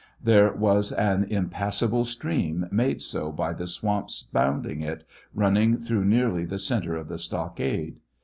[0.23, 1.75] There was an impas.
[1.75, 5.03] sable stream, made so by the swamps bounding it,
[5.35, 7.97] running through nearly the centre of the stoekade.